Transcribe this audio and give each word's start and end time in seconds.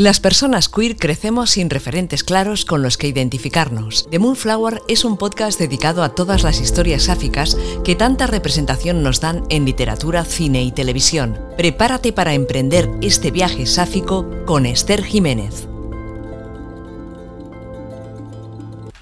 Las 0.00 0.18
personas 0.18 0.70
queer 0.70 0.96
crecemos 0.96 1.50
sin 1.50 1.68
referentes 1.68 2.24
claros 2.24 2.64
con 2.64 2.80
los 2.80 2.96
que 2.96 3.06
identificarnos. 3.06 4.08
The 4.08 4.18
Moonflower 4.18 4.80
es 4.88 5.04
un 5.04 5.18
podcast 5.18 5.58
dedicado 5.58 6.02
a 6.02 6.14
todas 6.14 6.42
las 6.42 6.58
historias 6.58 7.02
sáficas 7.02 7.54
que 7.84 7.96
tanta 7.96 8.26
representación 8.26 9.02
nos 9.02 9.20
dan 9.20 9.44
en 9.50 9.66
literatura, 9.66 10.24
cine 10.24 10.62
y 10.62 10.72
televisión. 10.72 11.38
Prepárate 11.58 12.14
para 12.14 12.32
emprender 12.32 12.88
este 13.02 13.30
viaje 13.30 13.66
sáfico 13.66 14.26
con 14.46 14.64
Esther 14.64 15.04
Jiménez. 15.04 15.68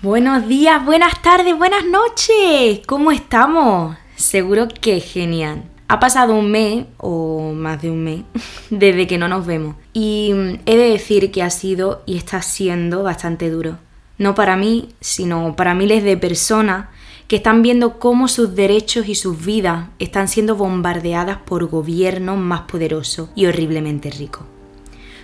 Buenos 0.02 0.48
días, 0.48 0.84
buenas 0.84 1.22
tardes, 1.22 1.56
buenas 1.56 1.84
noches. 1.84 2.84
¿Cómo 2.88 3.12
estamos? 3.12 3.96
Seguro 4.16 4.66
que 4.66 4.98
genial. 4.98 5.62
Ha 5.90 6.00
pasado 6.00 6.34
un 6.34 6.50
mes, 6.50 6.84
o 6.98 7.52
más 7.54 7.80
de 7.80 7.90
un 7.90 8.04
mes, 8.04 8.20
desde 8.70 9.06
que 9.06 9.16
no 9.16 9.26
nos 9.26 9.46
vemos. 9.46 9.76
Y 9.94 10.32
mm, 10.34 10.60
he 10.66 10.76
de 10.76 10.90
decir 10.90 11.30
que 11.30 11.42
ha 11.42 11.50
sido 11.50 12.02
y 12.04 12.18
está 12.18 12.42
siendo 12.42 13.02
bastante 13.02 13.50
duro. 13.50 13.78
No 14.18 14.34
para 14.34 14.56
mí, 14.56 14.90
sino 15.00 15.56
para 15.56 15.74
miles 15.74 16.04
de 16.04 16.16
personas 16.16 16.88
que 17.26 17.36
están 17.36 17.62
viendo 17.62 17.98
cómo 17.98 18.28
sus 18.28 18.54
derechos 18.54 19.08
y 19.08 19.14
sus 19.14 19.44
vidas 19.44 19.88
están 19.98 20.28
siendo 20.28 20.56
bombardeadas 20.56 21.38
por 21.38 21.66
gobiernos 21.66 22.38
más 22.38 22.62
poderosos 22.62 23.30
y 23.34 23.46
horriblemente 23.46 24.10
ricos. 24.10 24.44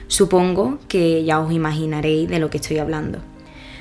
Supongo 0.06 0.78
que 0.86 1.24
ya 1.24 1.40
os 1.40 1.52
imaginaréis 1.52 2.28
de 2.28 2.38
lo 2.38 2.50
que 2.50 2.58
estoy 2.58 2.78
hablando. 2.78 3.18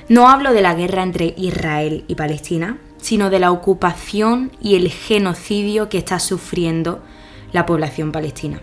No 0.10 0.30
hablo 0.30 0.54
de 0.54 0.62
la 0.62 0.74
guerra 0.74 1.04
entre 1.04 1.34
Israel 1.38 2.06
y 2.08 2.16
Palestina, 2.16 2.78
sino 3.04 3.30
de 3.30 3.38
la 3.38 3.52
ocupación 3.52 4.54
y 4.62 4.76
el 4.76 4.90
genocidio 4.90 5.90
que 5.90 5.98
está 5.98 6.20
sufriendo 6.20 7.04
la 7.52 7.66
población 7.66 8.14
palestina. 8.14 8.62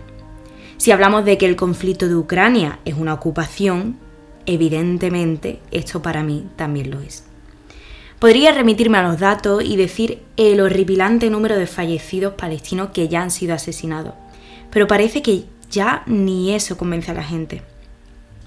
Si 0.77 0.91
hablamos 0.91 1.25
de 1.25 1.37
que 1.37 1.45
el 1.45 1.55
conflicto 1.55 2.07
de 2.07 2.15
Ucrania 2.15 2.79
es 2.83 2.95
una 2.95 3.13
ocupación, 3.13 3.99
evidentemente 4.47 5.59
esto 5.69 6.01
para 6.01 6.23
mí 6.23 6.47
también 6.55 6.89
lo 6.89 7.01
es. 7.01 7.23
Podría 8.17 8.51
remitirme 8.51 8.97
a 8.97 9.03
los 9.03 9.19
datos 9.19 9.63
y 9.63 9.77
decir 9.77 10.23
el 10.37 10.59
horripilante 10.59 11.29
número 11.29 11.55
de 11.55 11.67
fallecidos 11.67 12.33
palestinos 12.33 12.89
que 12.89 13.07
ya 13.07 13.21
han 13.21 13.29
sido 13.29 13.53
asesinados, 13.53 14.15
pero 14.71 14.87
parece 14.87 15.21
que 15.21 15.43
ya 15.69 16.01
ni 16.07 16.55
eso 16.55 16.77
convence 16.77 17.11
a 17.11 17.13
la 17.13 17.23
gente. 17.23 17.61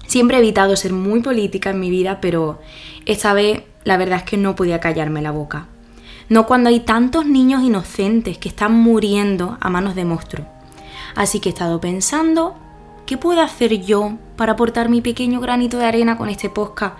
Siempre 0.07 0.35
he 0.35 0.41
evitado 0.41 0.75
ser 0.75 0.91
muy 0.91 1.21
política 1.21 1.69
en 1.69 1.79
mi 1.79 1.89
vida, 1.89 2.19
pero 2.19 2.59
esta 3.05 3.33
vez 3.33 3.63
la 3.85 3.95
verdad 3.95 4.19
es 4.19 4.23
que 4.23 4.35
no 4.35 4.57
podía 4.57 4.81
callarme 4.81 5.21
la 5.21 5.31
boca 5.31 5.69
no 6.29 6.45
cuando 6.45 6.69
hay 6.69 6.81
tantos 6.81 7.25
niños 7.25 7.63
inocentes 7.63 8.37
que 8.37 8.49
están 8.49 8.73
muriendo 8.73 9.57
a 9.59 9.69
manos 9.69 9.95
de 9.95 10.05
monstruos. 10.05 10.47
Así 11.15 11.39
que 11.39 11.49
he 11.49 11.51
estado 11.51 11.79
pensando, 11.79 12.55
¿qué 13.05 13.17
puedo 13.17 13.41
hacer 13.41 13.81
yo 13.81 14.17
para 14.35 14.53
aportar 14.53 14.89
mi 14.89 15.01
pequeño 15.01 15.39
granito 15.39 15.77
de 15.77 15.85
arena 15.85 16.17
con 16.17 16.29
este 16.29 16.49
podcast 16.49 16.97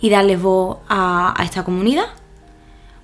y 0.00 0.10
darles 0.10 0.40
voz 0.40 0.78
a, 0.88 1.34
esta 1.42 1.64
comunidad? 1.64 2.06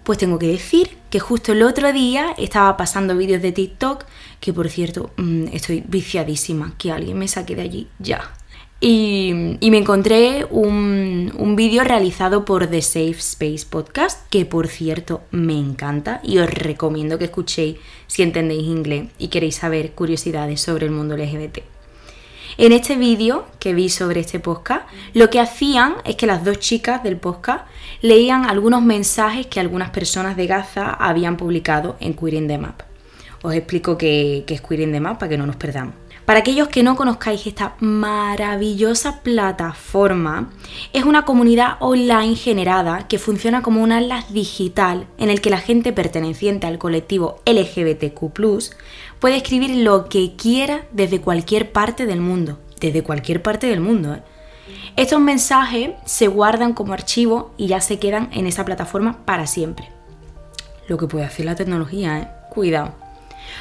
Pues 0.05 0.19
tengo 0.19 0.39
que 0.39 0.49
decir 0.49 0.99
que 1.11 1.21
justo 1.21 1.53
el 1.53 1.63
otro 1.63 1.93
día 1.93 2.35
estaba 2.37 2.77
pasando 2.77 3.17
vídeos 3.17 3.43
de 3.43 3.53
TikTok, 3.53 4.05
que 4.41 4.53
por 4.53 4.69
cierto 4.69 5.11
mm, 5.17 5.49
estoy 5.53 5.83
viciadísima, 5.87 6.75
que 6.77 6.93
alguien 6.93 7.19
me 7.19 7.29
saque 7.29 7.57
de 7.57 7.63
allí 7.63 7.89
ya. 7.99 8.33
Y, 8.85 9.33
me 9.61 9.79
encontré 9.79 10.45
un, 10.51 11.33
un 11.39 11.55
vídeo 11.55 11.85
realizado 11.85 12.45
por 12.45 12.67
The 12.67 12.83
Safe 12.83 13.13
Space 13.13 13.65
Podcast, 13.71 14.29
que 14.29 14.45
por 14.45 14.67
cierto 14.67 15.21
me 15.31 15.57
encanta 15.57 16.21
y 16.25 16.39
os 16.39 16.51
recomiendo 16.51 17.17
que 17.17 17.27
escuchéis 17.27 17.77
si 18.09 18.25
entendéis 18.25 18.65
inglés 18.65 19.07
y 19.19 19.29
queréis 19.29 19.55
saber 19.55 19.93
curiosidades 19.93 20.61
sobre 20.61 20.87
el 20.87 20.93
mundo 20.93 21.17
LGBT. 21.17 21.61
En 22.59 22.73
este 22.73 22.97
vídeo 22.97 23.47
que 23.61 23.73
vi 23.73 23.89
sobre 23.89 24.19
este 24.19 24.41
podcast, 24.41 24.85
lo 25.15 25.31
que 25.31 25.39
hacían 25.39 25.95
es 26.05 26.17
que 26.17 26.27
las 26.27 26.45
dos 26.45 26.59
chicas 26.59 27.05
del 27.05 27.19
podcast 27.19 27.65
leían 28.01 28.51
algunos 28.51 28.83
mensajes 28.83 29.47
que 29.47 29.61
algunas 29.61 29.91
personas 29.91 30.37
de 30.37 30.49
Gaza 30.49 30.91
habían 30.91 31.37
publicado 31.37 31.97
en 32.01 32.15
Queer 32.15 32.49
the 32.49 32.59
Map. 32.59 32.83
Os 33.43 33.55
explico 33.55 33.97
qué, 33.97 34.45
es 34.47 34.61
Queer 34.61 34.91
the 34.91 34.99
Map 34.99 35.21
para 35.21 35.31
que 35.31 35.39
no 35.39 35.47
nos 35.47 35.55
perdamos. 35.55 36.02
Para 36.33 36.41
aquellos 36.41 36.69
que 36.69 36.83
no 36.83 36.97
conozcáis 36.97 37.47
esta 37.47 37.75
maravillosa 37.81 39.21
plataforma, 39.21 40.49
es 40.95 41.05
una 41.05 41.27
comunidad 41.27 41.77
online 41.81 42.37
generada 42.37 43.07
que 43.07 43.19
funciona 43.19 43.61
como 43.61 43.83
un 43.83 43.93
atlas 43.93 44.33
digital 44.33 45.07
en 45.19 45.29
el 45.29 45.43
que 45.43 45.51
la 45.51 45.59
gente 45.59 45.93
perteneciente 45.93 46.67
al 46.67 46.79
colectivo 46.79 47.43
LGBTQ 47.45 48.33
puede 49.21 49.37
escribir 49.37 49.77
lo 49.77 50.09
que 50.09 50.35
quiera 50.35 50.87
desde 50.91 51.21
cualquier 51.21 51.71
parte 51.71 52.07
del 52.07 52.23
mundo. 52.23 52.59
Desde 52.81 53.03
cualquier 53.03 53.43
parte 53.43 53.67
del 53.67 53.81
mundo. 53.81 54.15
¿eh? 54.15 54.23
Estos 54.97 55.21
mensajes 55.21 55.91
se 56.07 56.29
guardan 56.29 56.73
como 56.73 56.95
archivo 56.95 57.53
y 57.59 57.67
ya 57.67 57.83
se 57.83 57.99
quedan 57.99 58.31
en 58.33 58.47
esa 58.47 58.65
plataforma 58.65 59.19
para 59.27 59.47
siempre. 59.47 59.91
Lo 60.89 60.97
que 60.97 61.09
puede 61.09 61.27
hacer 61.27 61.45
la 61.45 61.57
tecnología, 61.57 62.19
¿eh? 62.21 62.29
Cuidado. 62.49 63.02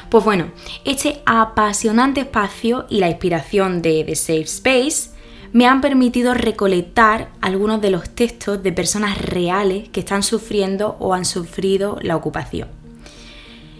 Pues 0.10 0.24
bueno, 0.24 0.52
este 0.86 1.22
apasionante 1.26 2.22
espacio 2.22 2.86
y 2.90 3.00
la 3.00 3.10
inspiración 3.10 3.82
de 3.82 4.04
The 4.06 4.16
Safe 4.16 4.42
Space 4.42 5.12
me 5.54 5.68
han 5.68 5.82
permitido 5.82 6.34
recolectar 6.34 7.30
algunos 7.42 7.82
de 7.82 7.92
los 7.92 8.10
textos 8.10 8.64
de 8.64 8.72
personas 8.72 9.18
reales 9.22 9.90
que 9.90 10.00
están 10.00 10.24
sufriendo 10.24 10.96
o 11.00 11.14
han 11.14 11.26
sufrido 11.26 11.98
la 12.02 12.16
ocupación. 12.16 12.70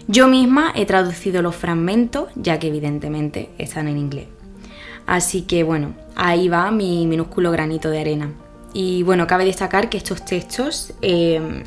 Yo 0.08 0.28
misma 0.28 0.72
he 0.74 0.84
traducido 0.84 1.42
los 1.42 1.54
fragmentos, 1.56 2.28
ya 2.34 2.58
que 2.58 2.68
evidentemente 2.68 3.50
están 3.58 3.88
en 3.88 3.98
inglés. 3.98 4.26
Así 5.06 5.42
que 5.42 5.62
bueno, 5.62 5.94
ahí 6.14 6.48
va 6.48 6.70
mi 6.70 7.06
minúsculo 7.06 7.50
granito 7.50 7.88
de 7.88 8.00
arena. 8.00 8.32
Y 8.74 9.02
bueno, 9.02 9.26
cabe 9.26 9.44
destacar 9.44 9.88
que 9.88 9.98
estos 9.98 10.24
textos 10.24 10.92
eh, 11.02 11.62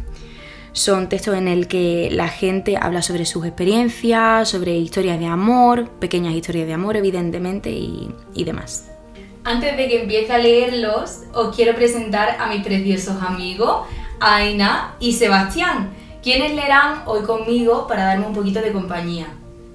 son 0.76 1.08
textos 1.08 1.36
en 1.36 1.48
el 1.48 1.70
que 1.70 2.10
la 2.12 2.28
gente 2.28 2.78
habla 2.80 3.02
sobre 3.02 3.26
sus 3.26 3.46
experiencias, 3.46 4.50
sobre 4.50 4.76
historias 4.76 5.18
de 5.20 5.26
amor, 5.26 5.90
pequeñas 5.90 6.34
historias 6.34 6.68
de 6.68 6.74
amor 6.74 6.98
evidentemente 6.98 7.72
y, 7.72 8.44
demás. 8.44 8.92
Antes 9.46 9.78
de 9.78 9.88
que 9.88 10.02
empiece 10.02 10.34
a 10.34 10.38
leerlos, 10.38 11.22
os 11.34 11.56
quiero 11.56 11.76
presentar 11.76 12.36
a 12.40 12.48
mis 12.48 12.62
preciosos 12.62 13.22
amigos, 13.24 13.88
Aina 14.20 14.96
y 15.00 15.14
Sebastián, 15.14 15.92
quienes 16.22 16.54
leerán 16.54 17.04
hoy 17.06 17.24
conmigo 17.24 17.88
para 17.88 18.04
darme 18.04 18.28
un 18.28 18.34
poquito 18.34 18.60
de 18.60 18.74
compañía. 18.74 19.28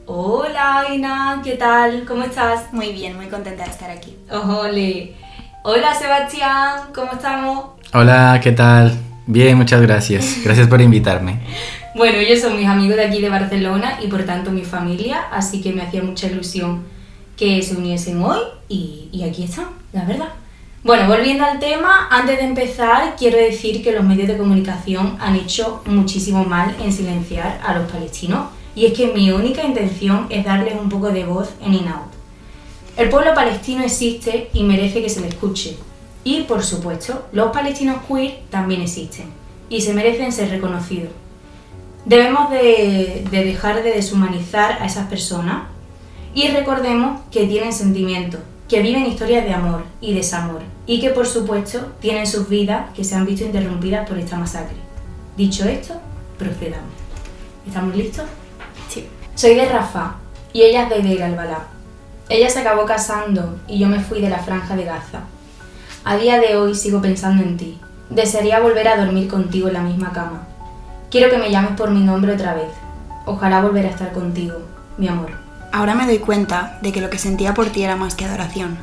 Hola 0.05 0.81
Aina, 0.81 1.41
¿qué 1.43 1.53
tal? 1.53 2.05
¿Cómo 2.07 2.25
estás? 2.25 2.75
Muy 2.75 2.93
bien, 2.93 3.17
muy 3.17 3.29
contenta 3.29 3.65
de 3.65 3.71
estar 3.71 3.91
aquí. 3.91 4.19
Ole. 4.31 5.15
Hola 5.63 5.95
Sebastián, 5.95 6.91
¿cómo 6.95 7.13
estamos? 7.13 7.71
Hola, 7.95 8.39
¿qué 8.43 8.53
tal? 8.53 9.10
Bien, 9.27 9.57
muchas 9.57 9.81
gracias. 9.83 10.39
Gracias 10.45 10.69
por 10.69 10.81
invitarme. 10.81 11.41
Bueno, 11.93 12.19
ellos 12.19 12.41
son 12.41 12.57
mis 12.57 12.69
amigos 12.69 12.97
de 12.97 13.05
aquí 13.07 13.21
de 13.21 13.29
Barcelona 13.29 13.99
y 14.01 14.07
por 14.07 14.23
tanto 14.23 14.53
mi 14.53 14.63
familia, 14.63 15.23
así 15.33 15.61
que 15.61 15.73
me 15.73 15.83
hacía 15.83 16.01
mucha 16.05 16.29
ilusión 16.29 16.85
que 17.37 17.61
se 17.63 17.75
uniesen 17.75 18.23
hoy 18.23 18.39
y, 18.69 19.09
y 19.11 19.25
aquí 19.25 19.43
están, 19.43 19.71
la 19.93 20.05
verdad. 20.05 20.29
Bueno, 20.85 21.09
volviendo 21.09 21.45
al 21.45 21.59
tema, 21.59 22.07
antes 22.11 22.39
de 22.39 22.45
empezar 22.45 23.17
quiero 23.19 23.39
decir 23.39 23.83
que 23.83 23.91
los 23.91 24.05
medios 24.05 24.29
de 24.29 24.39
comunicación 24.39 25.17
han 25.21 25.35
hecho 25.35 25.83
muchísimo 25.85 26.45
mal 26.45 26.77
en 26.81 26.93
silenciar 26.93 27.61
a 27.67 27.75
los 27.75 27.91
palestinos 27.91 28.47
y 28.77 28.87
es 28.87 28.93
que 28.93 29.09
mi 29.09 29.33
única 29.33 29.65
intención 29.65 30.27
es 30.31 30.45
darles 30.45 30.75
un 30.81 30.89
poco 30.89 31.11
de 31.11 31.25
voz 31.25 31.51
en 31.61 31.75
In-Out. 31.75 32.13
El 32.97 33.09
pueblo 33.09 33.35
palestino 33.35 33.83
existe 33.83 34.49
y 34.53 34.63
merece 34.63 35.03
que 35.03 35.09
se 35.09 35.21
le 35.21 35.29
escuche, 35.29 35.77
y, 36.25 36.43
por 36.43 36.63
supuesto, 36.63 37.27
los 37.33 37.53
palestinos 37.53 38.03
queer 38.07 38.41
también 38.51 38.83
existen 38.83 39.27
y 39.69 39.81
se 39.81 39.95
merecen 39.95 40.33
ser 40.33 40.51
reconocidos. 40.51 41.13
Debemos 42.05 42.51
de, 42.51 43.27
dejar 43.31 43.83
de 43.83 43.93
deshumanizar 43.93 44.83
a 44.83 44.87
esas 44.87 45.07
personas 45.09 45.65
y 46.35 46.49
recordemos 46.49 47.21
que 47.31 47.47
tienen 47.47 47.73
sentimientos, 47.73 48.41
que 48.69 48.83
viven 48.83 49.07
historias 49.07 49.45
de 49.45 49.53
amor 49.53 49.85
y 50.01 50.15
desamor 50.15 50.63
y 50.87 51.01
que 51.01 51.11
por 51.11 51.27
supuesto 51.27 51.93
tienen 52.01 52.27
sus 52.27 52.49
vidas 52.49 52.91
que 52.95 53.05
se 53.05 53.15
han 53.15 53.27
visto 53.27 53.45
interrumpidas 53.45 54.09
por 54.09 54.19
esta 54.19 54.37
masacre. 54.37 54.77
Dicho 55.37 55.69
esto, 55.69 55.95
procedamos. 56.39 56.91
¿Estamos 57.67 57.95
listos? 57.95 58.25
Sí. 58.89 59.07
Soy 59.35 59.55
de 59.55 59.67
Rafa 59.67 60.17
y 60.53 60.63
ella 60.63 60.85
es 60.85 60.91
de 60.91 61.03
Deir 61.03 61.23
al-Balá. 61.23 61.67
Ella 62.29 62.49
se 62.49 62.61
acabó 62.61 62.85
casando 62.87 63.61
y 63.67 63.79
yo 63.79 63.89
me 63.89 64.01
fui 64.01 64.21
de 64.21 64.31
la 64.31 64.39
franja 64.39 64.77
de 64.77 64.85
Gaza. 64.85 65.23
A 66.03 66.17
día 66.17 66.41
de 66.41 66.57
hoy 66.57 66.75
sigo 66.75 67.03
pensando 67.03 67.43
en 67.43 67.59
ti. 67.59 67.79
Desearía 68.09 68.59
volver 68.61 68.89
a 68.89 68.97
dormir 68.97 69.29
contigo 69.29 69.69
en 69.69 69.75
la 69.75 69.83
misma 69.83 70.13
cama. 70.13 70.47
Quiero 71.11 71.29
que 71.29 71.37
me 71.37 71.51
llames 71.51 71.73
por 71.73 71.91
mi 71.91 72.01
nombre 72.01 72.33
otra 72.33 72.55
vez. 72.55 72.71
Ojalá 73.27 73.61
volver 73.61 73.85
a 73.85 73.91
estar 73.91 74.11
contigo, 74.13 74.55
mi 74.97 75.09
amor. 75.09 75.33
Ahora 75.73 75.95
me 75.95 76.07
doy 76.07 76.19
cuenta 76.19 76.79
de 76.81 76.91
que 76.91 77.03
lo 77.03 77.11
que 77.11 77.19
sentía 77.19 77.53
por 77.53 77.67
ti 77.67 77.83
era 77.83 77.97
más 77.97 78.15
que 78.15 78.25
adoración. 78.25 78.79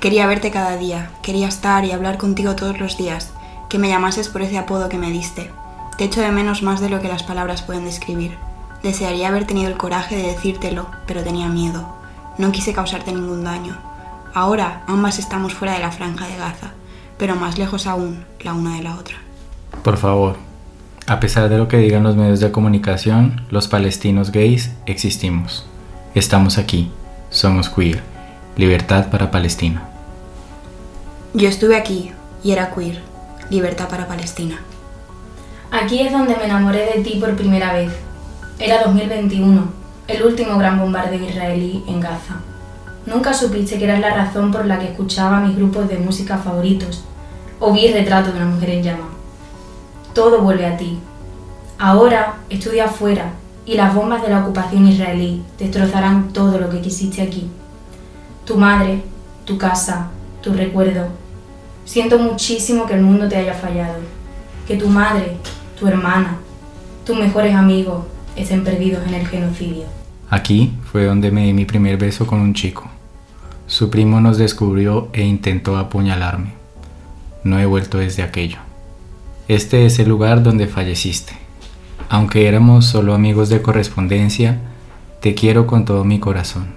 Quería 0.00 0.26
verte 0.26 0.50
cada 0.50 0.76
día, 0.76 1.10
quería 1.22 1.48
estar 1.48 1.86
y 1.86 1.92
hablar 1.92 2.18
contigo 2.18 2.54
todos 2.54 2.78
los 2.78 2.98
días, 2.98 3.30
que 3.70 3.78
me 3.78 3.88
llamases 3.88 4.28
por 4.28 4.42
ese 4.42 4.58
apodo 4.58 4.90
que 4.90 4.98
me 4.98 5.10
diste. 5.10 5.50
Te 5.96 6.04
echo 6.04 6.20
de 6.20 6.30
menos 6.30 6.62
más 6.62 6.80
de 6.80 6.90
lo 6.90 7.00
que 7.00 7.08
las 7.08 7.22
palabras 7.22 7.62
pueden 7.62 7.86
describir. 7.86 8.36
Desearía 8.82 9.28
haber 9.28 9.46
tenido 9.46 9.70
el 9.70 9.78
coraje 9.78 10.14
de 10.14 10.28
decírtelo, 10.28 10.90
pero 11.06 11.22
tenía 11.22 11.48
miedo. 11.48 11.96
No 12.36 12.52
quise 12.52 12.74
causarte 12.74 13.12
ningún 13.12 13.44
daño. 13.44 13.78
Ahora 14.32 14.84
ambas 14.86 15.18
estamos 15.18 15.54
fuera 15.54 15.74
de 15.74 15.80
la 15.80 15.90
franja 15.90 16.26
de 16.26 16.36
Gaza, 16.36 16.72
pero 17.18 17.34
más 17.34 17.58
lejos 17.58 17.86
aún 17.86 18.24
la 18.40 18.54
una 18.54 18.76
de 18.76 18.82
la 18.82 18.94
otra. 18.96 19.16
Por 19.82 19.96
favor, 19.96 20.36
a 21.06 21.18
pesar 21.18 21.48
de 21.48 21.58
lo 21.58 21.66
que 21.66 21.78
digan 21.78 22.04
los 22.04 22.14
medios 22.14 22.38
de 22.38 22.52
comunicación, 22.52 23.44
los 23.50 23.66
palestinos 23.66 24.30
gays 24.30 24.70
existimos. 24.86 25.66
Estamos 26.14 26.58
aquí. 26.58 26.90
Somos 27.30 27.68
queer. 27.68 28.02
Libertad 28.56 29.10
para 29.10 29.30
Palestina. 29.30 29.82
Yo 31.34 31.48
estuve 31.48 31.76
aquí 31.76 32.12
y 32.44 32.52
era 32.52 32.72
queer. 32.72 33.00
Libertad 33.50 33.88
para 33.88 34.06
Palestina. 34.06 34.60
Aquí 35.72 36.00
es 36.00 36.12
donde 36.12 36.36
me 36.36 36.44
enamoré 36.44 36.86
de 36.94 37.02
ti 37.02 37.18
por 37.20 37.34
primera 37.36 37.72
vez. 37.72 37.92
Era 38.58 38.82
2021, 38.84 39.64
el 40.08 40.22
último 40.22 40.58
gran 40.58 40.78
bombardeo 40.78 41.28
israelí 41.28 41.82
en 41.88 42.00
Gaza. 42.00 42.40
Nunca 43.06 43.32
supiste 43.32 43.78
que 43.78 43.84
eras 43.84 44.00
la 44.00 44.14
razón 44.14 44.52
por 44.52 44.66
la 44.66 44.78
que 44.78 44.86
escuchaba 44.86 45.40
mis 45.40 45.56
grupos 45.56 45.88
de 45.88 45.98
música 45.98 46.36
favoritos 46.36 47.04
o 47.58 47.72
vi 47.72 47.86
el 47.86 47.94
retrato 47.94 48.30
de 48.30 48.36
una 48.36 48.50
mujer 48.50 48.70
en 48.70 48.82
llama. 48.82 49.08
Todo 50.14 50.42
vuelve 50.42 50.66
a 50.66 50.76
ti. 50.76 50.98
Ahora 51.78 52.40
estudia 52.50 52.86
afuera 52.86 53.32
y 53.64 53.74
las 53.74 53.94
bombas 53.94 54.22
de 54.22 54.28
la 54.28 54.40
ocupación 54.40 54.86
israelí 54.86 55.42
destrozarán 55.58 56.32
todo 56.32 56.58
lo 56.58 56.68
que 56.68 56.80
quisiste 56.80 57.22
aquí. 57.22 57.48
Tu 58.44 58.56
madre, 58.56 59.02
tu 59.44 59.56
casa, 59.56 60.08
tu 60.42 60.52
recuerdo. 60.52 61.06
Siento 61.84 62.18
muchísimo 62.18 62.86
que 62.86 62.94
el 62.94 63.02
mundo 63.02 63.28
te 63.28 63.36
haya 63.36 63.54
fallado, 63.54 63.98
que 64.66 64.76
tu 64.76 64.88
madre, 64.88 65.36
tu 65.78 65.86
hermana, 65.86 66.36
tus 67.04 67.16
mejores 67.16 67.54
amigos 67.54 68.04
estén 68.36 68.62
perdidos 68.62 69.06
en 69.06 69.14
el 69.14 69.26
genocidio. 69.26 69.99
Aquí 70.30 70.72
fue 70.90 71.04
donde 71.06 71.32
me 71.32 71.46
di 71.46 71.52
mi 71.52 71.64
primer 71.64 71.96
beso 71.96 72.24
con 72.24 72.40
un 72.40 72.54
chico. 72.54 72.88
Su 73.66 73.90
primo 73.90 74.20
nos 74.20 74.38
descubrió 74.38 75.08
e 75.12 75.22
intentó 75.22 75.76
apuñalarme. 75.76 76.52
No 77.42 77.58
he 77.58 77.66
vuelto 77.66 77.98
desde 77.98 78.22
aquello. 78.22 78.58
Este 79.48 79.86
es 79.86 79.98
el 79.98 80.08
lugar 80.08 80.44
donde 80.44 80.68
falleciste. 80.68 81.32
Aunque 82.08 82.46
éramos 82.46 82.86
solo 82.86 83.14
amigos 83.14 83.48
de 83.48 83.60
correspondencia, 83.60 84.60
te 85.20 85.34
quiero 85.34 85.66
con 85.66 85.84
todo 85.84 86.04
mi 86.04 86.20
corazón. 86.20 86.74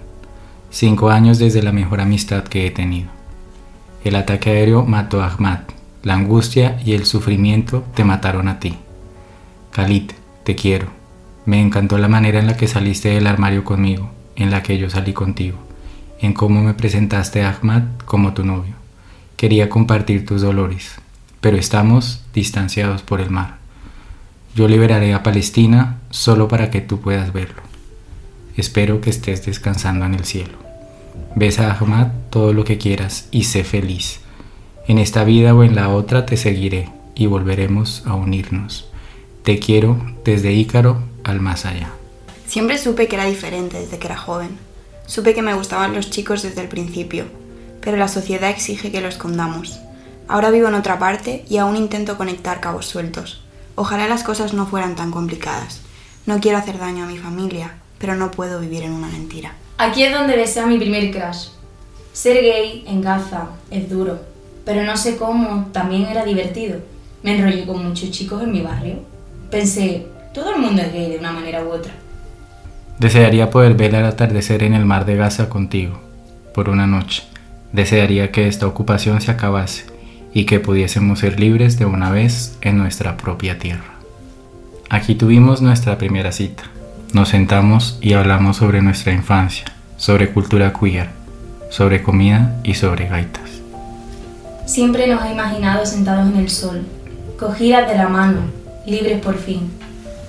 Cinco 0.72 1.12
años 1.12 1.38
desde 1.38 1.62
la 1.62 1.72
mejor 1.72 2.02
amistad 2.02 2.46
que 2.46 2.66
he 2.66 2.72
tenido. 2.72 3.10
El 4.04 4.16
ataque 4.16 4.50
aéreo 4.50 4.84
mató 4.84 5.22
a 5.22 5.28
Ahmad. 5.28 5.60
La 6.02 6.16
angustia 6.16 6.80
y 6.84 6.94
el 6.94 7.06
sufrimiento 7.06 7.84
te 7.94 8.04
mataron 8.04 8.48
a 8.48 8.60
ti. 8.60 8.76
Khalid, 9.72 10.12
te 10.44 10.56
quiero. 10.56 11.03
Me 11.46 11.60
encantó 11.60 11.98
la 11.98 12.08
manera 12.08 12.40
en 12.40 12.48
la 12.48 12.56
que 12.56 12.68
saliste 12.68 13.10
del 13.10 13.28
armario 13.28 13.66
conmigo, 13.66 14.12
en 14.38 14.50
la 14.50 14.64
que 14.64 14.78
yo 14.78 14.90
salí 14.90 15.12
contigo, 15.12 15.58
en 16.20 16.34
cómo 16.34 16.62
me 16.62 16.74
presentaste 16.74 17.44
a 17.44 17.50
Ahmad 17.50 17.84
como 18.06 18.34
tu 18.34 18.46
novio. 18.46 18.76
Quería 19.36 19.70
compartir 19.70 20.26
tus 20.26 20.42
dolores, 20.42 20.96
pero 21.42 21.58
estamos 21.58 22.24
distanciados 22.34 23.02
por 23.02 23.20
el 23.20 23.30
mar. 23.30 23.58
Yo 24.56 24.70
liberaré 24.70 25.14
a 25.14 25.22
Palestina 25.22 25.98
solo 26.12 26.48
para 26.48 26.72
que 26.72 26.80
tú 26.80 27.02
puedas 27.02 27.34
verlo. 27.34 27.62
Espero 28.56 29.02
que 29.02 29.10
estés 29.10 29.46
descansando 29.46 30.06
en 30.06 30.14
el 30.14 30.24
cielo. 30.24 30.58
Besa 31.36 31.72
a 31.72 31.78
Ahmad 31.78 32.08
todo 32.30 32.54
lo 32.54 32.64
que 32.64 32.78
quieras 32.78 33.28
y 33.32 33.44
sé 33.44 33.66
feliz. 33.66 34.22
En 34.88 34.98
esta 34.98 35.26
vida 35.26 35.54
o 35.54 35.64
en 35.64 35.76
la 35.76 35.90
otra 35.90 36.26
te 36.26 36.38
seguiré 36.38 36.90
y 37.16 37.26
volveremos 37.26 38.04
a 38.06 38.14
unirnos. 38.14 38.93
Te 39.44 39.60
quiero 39.60 39.98
desde 40.24 40.54
Ícaro 40.54 41.04
al 41.26 41.42
más 41.42 41.66
allá. 41.66 41.90
Siempre 42.48 42.78
supe 42.78 43.10
que 43.10 43.18
era 43.18 43.26
diferente 43.26 43.78
desde 43.78 44.00
que 44.00 44.08
era 44.08 44.16
joven. 44.16 44.58
Supe 45.06 45.34
que 45.34 45.42
me 45.42 45.54
gustaban 45.54 45.94
los 45.94 46.10
chicos 46.10 46.44
desde 46.44 46.62
el 46.62 46.70
principio, 46.70 47.26
pero 47.82 47.98
la 47.98 48.08
sociedad 48.08 48.50
exige 48.50 48.90
que 48.90 49.02
lo 49.02 49.10
escondamos. 49.10 49.82
Ahora 50.30 50.50
vivo 50.50 50.70
en 50.70 50.76
otra 50.76 50.98
parte 50.98 51.44
y 51.50 51.58
aún 51.58 51.76
intento 51.76 52.18
conectar 52.18 52.62
cabos 52.62 52.86
sueltos. 52.86 53.44
Ojalá 53.76 54.08
las 54.08 54.24
cosas 54.24 54.54
no 54.54 54.66
fueran 54.66 54.96
tan 54.96 55.12
complicadas. 55.12 55.82
No 56.26 56.40
quiero 56.40 56.58
hacer 56.58 56.78
daño 56.78 57.04
a 57.04 57.08
mi 57.08 57.18
familia, 57.18 57.74
pero 57.98 58.16
no 58.16 58.32
puedo 58.32 58.62
vivir 58.62 58.84
en 58.84 58.94
una 58.94 59.10
mentira. 59.10 59.56
Aquí 59.78 60.04
es 60.04 60.14
donde 60.14 60.38
besé 60.38 60.62
a 60.62 60.68
mi 60.68 60.78
primer 60.78 61.12
crush. 61.12 61.50
Ser 62.14 62.42
gay 62.42 62.86
en 62.88 63.02
Gaza 63.02 63.50
es 63.70 63.90
duro, 63.90 64.22
pero 64.64 64.84
no 64.84 64.96
sé 64.96 65.18
cómo, 65.18 65.68
también 65.74 66.04
era 66.04 66.24
divertido. 66.24 66.80
Me 67.24 67.36
enrollé 67.36 67.66
con 67.66 67.86
muchos 67.86 68.10
chicos 68.12 68.42
en 68.42 68.54
mi 68.54 68.62
barrio. 68.62 69.12
Pensé, 69.54 70.08
todo 70.34 70.56
el 70.56 70.62
mundo 70.62 70.82
es 70.82 70.92
gay 70.92 71.12
de 71.12 71.20
una 71.20 71.32
manera 71.32 71.64
u 71.64 71.70
otra. 71.70 71.94
Desearía 72.98 73.52
poder 73.52 73.76
ver 73.76 73.94
el 73.94 74.04
atardecer 74.04 74.64
en 74.64 74.74
el 74.74 74.84
mar 74.84 75.06
de 75.06 75.16
Gaza 75.16 75.48
contigo, 75.48 76.00
por 76.56 76.70
una 76.70 76.88
noche. 76.88 77.22
Desearía 77.72 78.32
que 78.32 78.48
esta 78.48 78.66
ocupación 78.66 79.22
se 79.22 79.30
acabase 79.30 79.86
y 80.34 80.46
que 80.46 80.60
pudiésemos 80.60 81.20
ser 81.20 81.40
libres 81.40 81.78
de 81.78 81.86
una 81.86 82.10
vez 82.10 82.58
en 82.62 82.80
nuestra 82.80 83.16
propia 83.16 83.60
tierra. 83.60 83.94
Aquí 84.90 85.14
tuvimos 85.14 85.62
nuestra 85.62 86.00
primera 86.00 86.32
cita. 86.32 86.64
Nos 87.14 87.30
sentamos 87.30 88.00
y 88.02 88.14
hablamos 88.14 88.58
sobre 88.58 88.82
nuestra 88.82 89.14
infancia, 89.14 89.66
sobre 89.98 90.32
cultura 90.32 90.74
queer, 90.74 91.10
sobre 91.70 92.02
comida 92.02 92.56
y 92.64 92.74
sobre 92.74 93.08
gaitas. 93.08 93.62
Siempre 94.66 95.06
nos 95.06 95.24
he 95.24 95.32
imaginado 95.32 95.86
sentados 95.86 96.28
en 96.32 96.38
el 96.38 96.50
sol, 96.50 96.82
cogidas 97.38 97.88
de 97.88 97.98
la 97.98 98.10
mano, 98.10 98.63
libres 98.86 99.22
por 99.22 99.38
fin. 99.38 99.72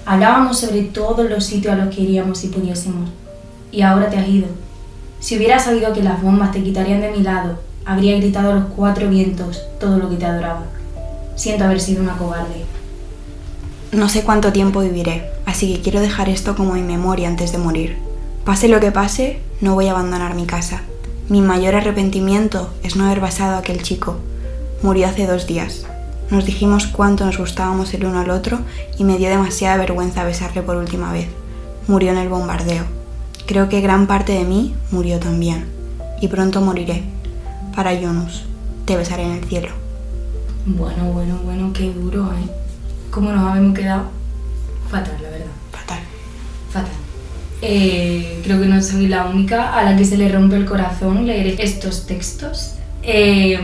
Hablábamos 0.07 0.61
sobre 0.61 0.83
todos 0.83 1.29
los 1.29 1.45
sitios 1.45 1.73
a 1.73 1.77
los 1.77 1.95
que 1.95 2.03
iríamos 2.03 2.39
si 2.39 2.49
pudiésemos. 2.49 3.11
Y 3.73 3.83
ahora 3.83 4.11
te 4.11 4.19
has 4.19 4.29
ido. 4.29 4.49
Si 5.21 5.37
hubiera 5.37 5.59
sabido 5.59 5.93
que 5.93 6.03
las 6.03 6.23
bombas 6.23 6.53
te 6.53 6.63
quitarían 6.63 7.01
de 7.01 7.11
mi 7.11 7.23
lado, 7.23 7.59
habría 7.85 8.17
gritado 8.17 8.51
a 8.51 8.55
los 8.55 8.65
cuatro 8.77 9.09
vientos 9.09 9.63
todo 9.81 9.99
lo 9.99 10.11
que 10.11 10.17
te 10.17 10.27
adoraba. 10.27 10.65
Siento 11.37 11.65
haber 11.65 11.81
sido 11.81 12.03
una 12.03 12.17
cobarde. 12.17 12.65
No 13.93 14.09
sé 14.09 14.23
cuánto 14.23 14.53
tiempo 14.53 14.81
viviré, 14.81 15.31
así 15.47 15.73
que 15.73 15.81
quiero 15.81 16.01
dejar 16.01 16.29
esto 16.29 16.55
como 16.57 16.75
mi 16.75 16.83
memoria 16.83 17.29
antes 17.29 17.53
de 17.53 17.59
morir. 17.59 17.97
Pase 18.45 18.69
lo 18.69 18.81
que 18.81 18.93
pase, 18.93 19.41
no 19.61 19.75
voy 19.75 19.89
a 19.89 19.93
abandonar 19.93 20.35
mi 20.35 20.47
casa. 20.47 20.83
Mi 21.29 21.41
mayor 21.41 21.75
arrepentimiento 21.75 22.71
es 22.83 22.97
no 22.97 23.07
haber 23.07 23.21
basado 23.21 23.55
a 23.55 23.59
aquel 23.59 23.83
chico. 23.83 24.17
Murió 24.83 25.07
hace 25.07 25.27
dos 25.27 25.47
días. 25.47 25.87
Nos 26.31 26.47
dijimos 26.47 26.87
cuánto 26.87 27.27
nos 27.27 27.39
gustábamos 27.39 27.93
el 27.95 28.07
uno 28.07 28.21
al 28.21 28.31
otro 28.31 28.61
y 28.99 29.05
me 29.05 29.19
dio 29.19 29.29
demasiada 29.29 29.77
vergüenza 29.77 30.25
besarle 30.25 30.63
por 30.63 30.77
última 30.77 31.13
vez. 31.13 31.29
Murió 31.87 32.13
en 32.13 32.19
el 32.19 32.29
bombardeo. 32.29 32.85
Creo 33.47 33.69
que 33.69 33.83
gran 33.83 34.07
parte 34.07 34.33
de 34.33 34.45
mí 34.45 34.75
murió 34.91 35.19
también. 35.19 35.67
Y 36.21 36.29
pronto 36.29 36.63
moriré. 36.63 37.03
Para 37.77 37.93
Yunus, 37.93 38.45
te 38.87 38.97
besaré 38.97 39.25
en 39.25 39.33
el 39.33 39.45
cielo. 39.45 39.69
Bueno, 40.65 41.05
bueno, 41.13 41.39
bueno, 41.45 41.73
qué 41.75 41.93
duro, 41.93 42.33
¿eh? 42.33 42.51
¿Cómo 43.11 43.31
nos 43.31 43.51
habíamos 43.51 43.79
quedado? 43.79 44.05
Fatal, 44.91 45.17
la 45.21 45.29
verdad. 45.29 45.47
Fatal. 45.73 45.99
Fatal. 46.71 46.93
Eh, 47.61 48.41
creo 48.45 48.61
que 48.61 48.67
no 48.67 48.81
soy 48.81 49.09
la 49.09 49.27
única 49.27 49.79
a 49.79 49.83
la 49.85 49.97
que 49.97 50.05
se 50.05 50.17
le 50.17 50.29
rompe 50.31 50.57
el 50.57 50.65
corazón 50.65 51.27
leer 51.27 51.61
estos 51.61 52.07
textos. 52.07 52.75
Eh, 53.03 53.59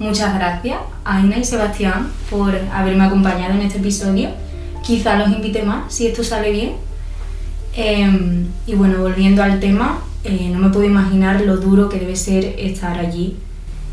muchas 0.00 0.34
gracias 0.34 0.78
a 1.04 1.18
Aina 1.18 1.38
y 1.38 1.44
Sebastián 1.44 2.10
por 2.30 2.58
haberme 2.72 3.04
acompañado 3.04 3.52
en 3.54 3.60
este 3.60 3.78
episodio. 3.78 4.30
Quizá 4.82 5.16
los 5.16 5.28
invite 5.28 5.62
más 5.62 5.92
si 5.92 6.06
esto 6.06 6.24
sale 6.24 6.50
bien. 6.50 6.72
Eh, 7.76 8.46
y 8.66 8.74
bueno, 8.74 8.98
volviendo 8.98 9.42
al 9.42 9.60
tema, 9.60 10.00
no 10.24 10.58
me 10.58 10.70
puedo 10.70 10.86
imaginar 10.86 11.42
lo 11.42 11.58
duro 11.58 11.88
que 11.88 12.00
debe 12.00 12.16
ser 12.16 12.56
estar 12.58 12.98
allí. 12.98 13.36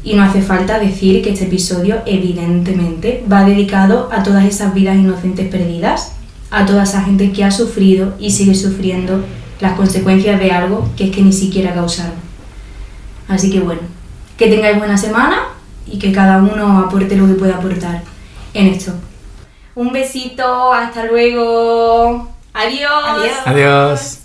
Y 0.04 0.16
no 0.16 0.24
hace 0.24 0.42
falta 0.42 0.80
decir 0.80 1.22
que 1.22 1.32
este 1.32 1.46
episodio 1.46 1.98
evidentemente 2.06 3.24
va 3.30 3.44
dedicado 3.44 4.10
a 4.12 4.24
todas 4.24 4.46
esas 4.46 4.74
vidas 4.74 4.96
inocentes 4.96 5.50
perdidas, 5.50 6.14
a 6.50 6.66
toda 6.66 6.84
esa 6.84 7.04
gente 7.04 7.34
que 7.34 7.44
ha 7.44 7.52
sufrido 7.52 8.14
y 8.18 8.32
sigue 8.32 8.56
sufriendo 8.56 9.26
las 9.60 9.74
consecuencias 9.74 10.40
de 10.40 10.52
algo 10.52 10.90
que 10.96 11.06
es 11.06 11.12
que 11.12 11.22
ni 11.22 11.34
siquiera 11.34 11.74
causaron. 11.74 12.16
Así 13.28 13.52
que 13.52 13.60
bueno, 13.60 13.82
que 14.38 14.48
tengáis 14.48 14.78
buena 14.78 14.98
semana 14.98 15.57
y 15.90 16.00
que 16.00 16.12
cada 16.12 16.38
uno 16.38 16.80
aporte 16.80 17.16
lo 17.16 17.28
que 17.28 17.34
pueda 17.34 17.56
aportar 17.56 18.02
en 18.54 18.68
esto. 18.68 18.94
Un 19.76 19.92
besito, 19.92 20.74
hasta 20.74 21.06
luego. 21.06 22.28
Adiós. 22.54 22.92
Adiós. 23.06 23.38
Adiós. 23.46 24.17